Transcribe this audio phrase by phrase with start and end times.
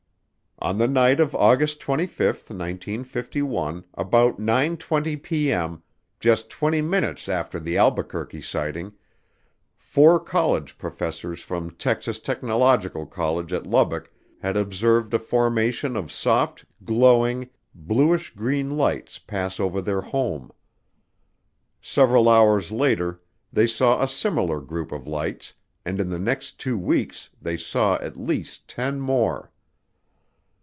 [0.63, 5.81] On the night of August 25, 1951, about 9:20P.M.,
[6.19, 8.93] just twenty minutes after the Albuquerque sighting,
[9.75, 16.63] four college professors from Texas Technological College at Lubbock had observed a formation of soft,
[16.85, 20.51] glowing, bluish green lights pass over their home.
[21.81, 23.19] Several hours later
[23.51, 27.95] they saw a similar group of lights and in the next two weeks they saw
[27.95, 29.49] at least ten more.